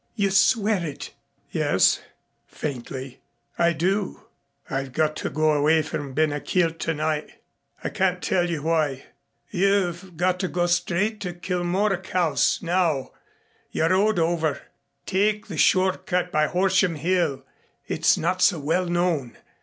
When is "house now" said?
12.07-13.11